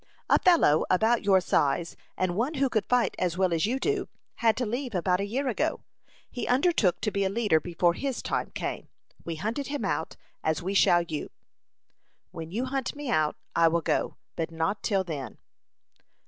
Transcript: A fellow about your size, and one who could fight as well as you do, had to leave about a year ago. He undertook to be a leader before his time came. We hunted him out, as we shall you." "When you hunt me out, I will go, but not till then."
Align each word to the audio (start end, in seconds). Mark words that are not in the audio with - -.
A 0.31 0.39
fellow 0.41 0.83
about 0.89 1.23
your 1.23 1.39
size, 1.39 1.95
and 2.17 2.35
one 2.35 2.55
who 2.55 2.69
could 2.69 2.87
fight 2.87 3.13
as 3.19 3.37
well 3.37 3.53
as 3.53 3.67
you 3.67 3.79
do, 3.79 4.07
had 4.37 4.57
to 4.57 4.65
leave 4.65 4.95
about 4.95 5.19
a 5.19 5.27
year 5.27 5.47
ago. 5.47 5.81
He 6.31 6.47
undertook 6.47 6.99
to 7.01 7.11
be 7.11 7.23
a 7.23 7.29
leader 7.29 7.59
before 7.59 7.93
his 7.93 8.23
time 8.23 8.49
came. 8.55 8.87
We 9.23 9.35
hunted 9.35 9.67
him 9.67 9.85
out, 9.85 10.15
as 10.43 10.59
we 10.63 10.73
shall 10.73 11.03
you." 11.03 11.29
"When 12.31 12.49
you 12.49 12.65
hunt 12.65 12.95
me 12.95 13.11
out, 13.11 13.35
I 13.55 13.67
will 13.67 13.81
go, 13.81 14.17
but 14.35 14.49
not 14.49 14.81
till 14.81 15.03
then." 15.03 15.37